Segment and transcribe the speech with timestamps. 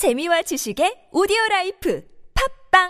[0.00, 2.02] 재미와 지식의 오디오 라이프
[2.72, 2.88] 팟빵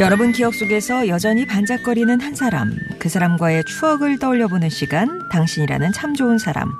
[0.00, 6.38] 여러분 기억 속에서 여전히 반짝거리는 한 사람, 그 사람과의 추억을 떠올려보는 시간, 당신이라는 참 좋은
[6.38, 6.72] 사람.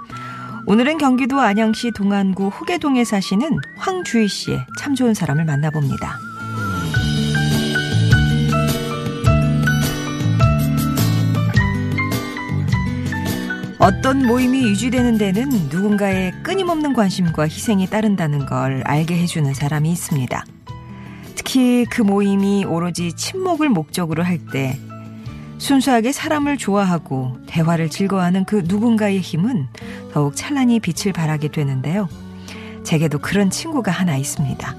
[0.67, 6.36] 오늘은 경기도 안양시 동안구 호계동에 사시는 황주희 씨의 참 좋은 사람을 만나봅니다.
[13.87, 20.45] 어떤 모임이 유지되는 데는 누군가의 끊임없는 관심과 희생이 따른다는 걸 알게 해주는 사람이 있습니다.
[21.37, 24.77] 특히 그 모임이 오로지 친목을 목적으로 할 때
[25.59, 29.69] 순수하게 사람을 좋아하고 대화를 즐거워하는 그 누군가의 힘은
[30.13, 32.09] 더욱 찬란히 빛을 발하게 되는데요.
[32.83, 34.75] 제게도 그런 친구가 하나 있습니다.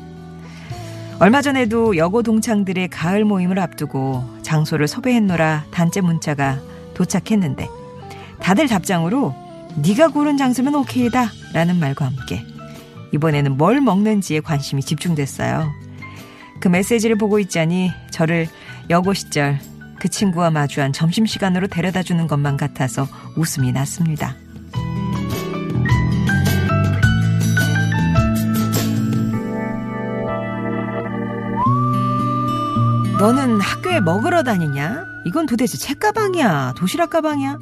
[1.20, 6.60] 얼마 전에도 여고 동창들의 가을 모임을 앞두고 장소를 섭외했노라 단체 문자가
[6.94, 7.87] 도착했는데
[8.42, 9.36] 다들 답장으로
[9.76, 12.46] 네가 고른 장소면 오케이다 라는 말과 함께
[13.14, 15.72] 이번에는 뭘 먹는지에 관심이 집중됐어요.
[16.60, 18.48] 그 메시지를 보고 있자니 저를
[18.90, 19.60] 여고 시절
[20.00, 24.36] 그 친구와 마주한 점심시간으로 데려다 주는 것만 같아서 웃음이 났습니다.
[33.20, 35.04] 너는 학교에 먹으러 다니냐?
[35.26, 36.76] 이건 도대체 책가방이야?
[36.78, 37.58] 도시락 가방이야?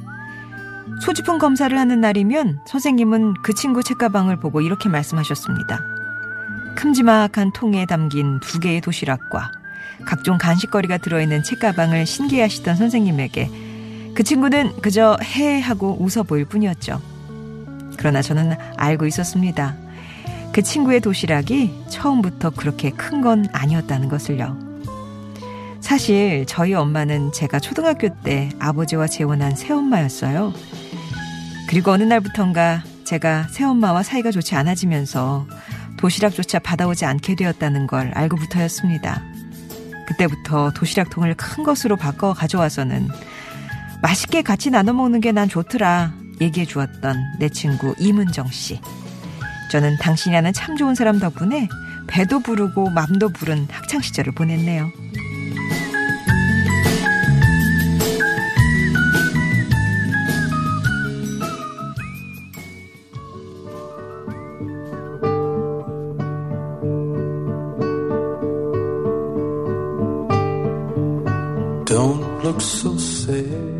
[1.00, 5.80] 소지품 검사를 하는 날이면 선생님은 그 친구 책가방을 보고 이렇게 말씀하셨습니다.
[6.76, 9.52] 큼지막한 통에 담긴 두 개의 도시락과
[10.04, 13.50] 각종 간식거리가 들어있는 책가방을 신기해하시던 선생님에게
[14.14, 17.00] 그 친구는 그저 해 하고 웃어 보일 뿐이었죠.
[17.98, 19.74] 그러나 저는 알고 있었습니다.
[20.52, 24.56] 그 친구의 도시락이 처음부터 그렇게 큰 건 아니었다는 것을요.
[25.80, 30.52] 사실 저희 엄마는 제가 초등학교 때 아버지와 재혼한 새엄마였어요.
[31.68, 35.46] 그리고 어느 날부턴가 제가 새엄마와 사이가 좋지 않아지면서
[35.96, 39.22] 도시락조차 받아오지 않게 되었다는 걸 알고부터였습니다.
[40.06, 43.08] 그때부터 도시락통을 큰 것으로 바꿔 가져와서는
[44.02, 48.80] 맛있게 같이 나눠 먹는 게 난 좋더라 얘기해 주었던 내 친구 이문정 씨.
[49.72, 51.68] 저는 당신이라는 참 좋은 사람 덕분에
[52.06, 54.90] 배도 부르고 맘도 부른 학창 시절을 보냈네요.
[72.46, 73.76] Look so sad.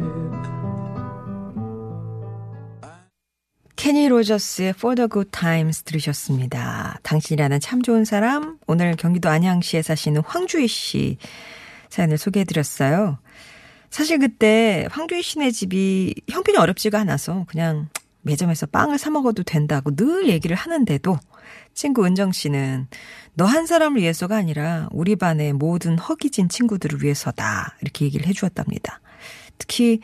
[3.77, 6.99] 케니 로저스의 For the Good Times 들으셨습니다.
[7.05, 11.19] 당신이라는 참 좋은 사람, 오늘 경기도 안양시에 사시는 황주희 씨
[11.91, 13.19] 사연을 소개해드렸어요.
[13.91, 17.88] 사실 그때 황주희 씨네 집이 형편이 어렵지가 않아서 그냥
[18.22, 21.16] 매점에서 빵을 사 먹어도 된다고 늘 얘기를 하는데도
[21.74, 22.88] 친구 은정 씨는
[23.34, 29.00] 너 한 사람을 위해서가 아니라 우리 반의 모든 허기진 친구들을 위해서다 이렇게 얘기를 해주었답니다.
[29.58, 30.00] 특히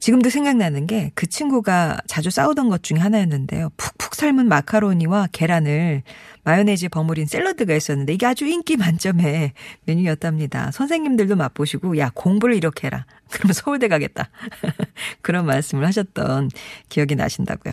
[0.00, 3.70] 지금도 생각나는 게 그 친구가 자주 싸우던 것 중에 하나였는데요.
[3.76, 6.02] 푹푹 삶은 마카로니와 계란을
[6.44, 9.52] 마요네즈에 버무린 샐러드가 있었는데 이게 아주 인기 만점의
[9.86, 10.72] 메뉴였답니다.
[10.72, 13.06] 선생님들도 맛보시고 야 공부를 이렇게 해라.
[13.30, 14.28] 그러면 서울대 가겠다.
[15.22, 16.50] 그런 말씀을 하셨던
[16.90, 17.72] 기억이 나신다고요.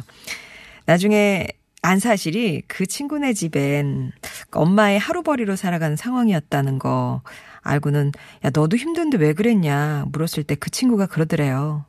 [0.85, 1.47] 나중에
[1.81, 4.11] 안사실이 그 친구네 집엔
[4.51, 7.21] 엄마의 하루벌이로 살아가는 상황이었다는 거
[7.61, 8.11] 알고는
[8.45, 11.85] 야 너도 힘든데 왜 그랬냐 물었을 때 그 친구가 그러더래요.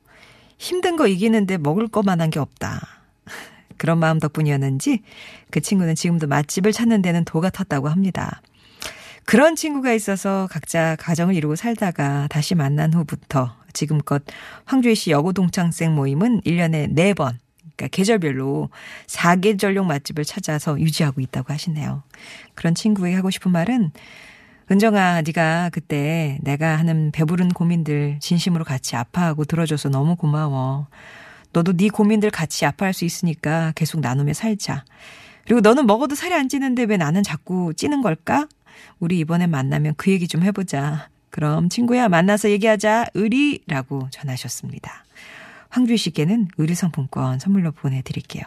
[0.58, 2.80] 힘든 거 이기는데 먹을 거만한 게 없다.
[3.76, 5.03] 그런 마음 덕분이었는지
[5.50, 8.41] 그 친구는 지금도 맛집을 찾는 데는 도가 텄다고 합니다.
[9.24, 14.22] 그런 친구가 있어서 각자 가정을 이루고 살다가 다시 만난 후부터 지금껏
[14.64, 17.36] 황주희 씨 여고 동창생 모임은 1년에 4번,
[17.77, 18.71] 그러니까 계절별로
[19.06, 22.03] 4계절용 맛집을 찾아서 유지하고 있다고 하시네요.
[22.55, 23.93] 그런 친구에게 하고 싶은 말은
[24.71, 30.86] 은정아, 네가 그때 내가 하는 배부른 고민들 진심으로 같이 아파하고 들어줘서 너무 고마워.
[31.53, 34.84] 너도 네 고민들 같이 아파할 수 있으니까 계속 나누며 살자.
[35.45, 38.47] 그리고 너는 먹어도 살이 안 찌는데 왜 나는 자꾸 찌는 걸까?
[39.01, 41.09] 우리 이번에 만나면 그 얘기 좀 해보자.
[41.30, 43.07] 그럼 친구야 만나서 얘기하자.
[43.15, 45.04] 의리라고 전하셨습니다.
[45.72, 48.45] 황주희 씨께는 의리 상품권 선물로 보내드릴게요.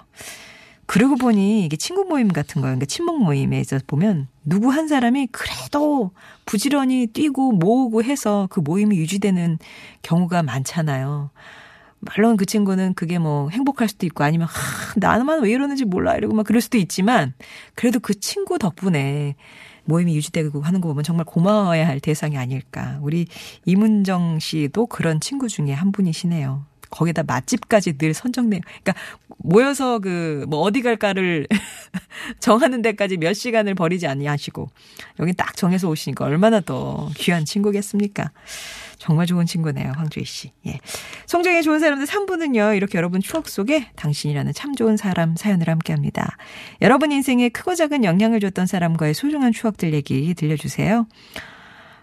[0.85, 2.75] 그러고 보니 이게 친구 모임 같은 거예요.
[2.75, 6.11] 그러니까 친목 모임에 있어서 보면 누구 한 사람이 그래도
[6.45, 9.57] 부지런히 뛰고 모으고 해서 그 모임이 유지되는
[10.03, 11.31] 경우가 많잖아요.
[11.99, 16.35] 물론 그 친구는 그게 뭐 행복할 수도 있고 아니면 하, 나만 왜 이러는지 몰라 이러고
[16.35, 17.33] 막 그럴 수도 있지만
[17.73, 19.35] 그래도 그 친구 덕분에
[19.85, 22.99] 모임이 유지되고 하는 거 보면 정말 고마워야 할 대상이 아닐까.
[23.01, 23.25] 우리
[23.65, 26.65] 이문정 씨도 그런 친구 중에 한 분이시네요.
[26.89, 28.61] 거기다 맛집까지 늘 선정돼요.
[28.83, 28.93] 그러니까
[29.37, 31.47] 모여서 그 뭐 어디 갈까를
[32.39, 34.69] 정하는 데까지 몇 시간을 버리지 아니하시고
[35.19, 38.31] 여기 딱 정해서 오시니까 얼마나 더 귀한 친구겠습니까?
[38.97, 40.51] 정말 좋은 친구네요, 황주희 씨.
[40.65, 40.79] 예.
[41.27, 46.37] 송정의 좋은 사람들 3부는요, 이렇게 여러분 추억 속에 당신이라는 참 좋은 사람 사연을 함께 합니다.
[46.81, 51.05] 여러분 인생에 크고 작은 영향을 줬던 사람과의 소중한 추억들 얘기 들려주세요.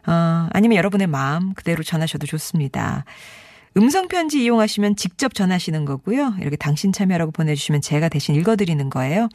[0.06, 3.04] 어, 아니면 여러분의 마음 그대로 전하셔도 좋습니다.
[3.76, 6.34] 음성편지 이용하시면 직접 전하시는 거고요.
[6.40, 9.28] 이렇게 당신 참여라고 보내주시면 제가 대신 읽어드리는 거예요.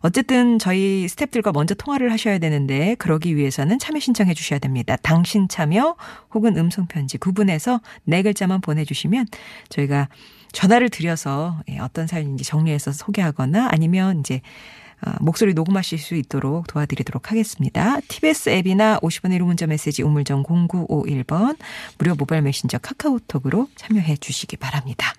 [0.00, 4.96] 어쨌든 저희 스탭들과 먼저 통화를 하셔야 되는데 그러기 위해서는 참여 신청해 주셔야 됩니다.
[5.02, 5.96] 당신 참여
[6.32, 9.26] 혹은 음성편지 구분해서 네 글자만 보내주시면
[9.68, 10.08] 저희가
[10.52, 14.81] 전화를 드려서 예, 어떤 사연인지 정리해서 소개하거나 아니면 이제 어,
[15.20, 18.00] 목소리 녹음하실 수 있도록 도와드리도록 하겠습니다.
[18.08, 21.56] TBS 앱이나 50원의 1호 문자 메시지 우물정 0951번
[21.98, 25.12] 무료 모바일 메신저 카카오톡으로 참여해 주시기 바랍니다.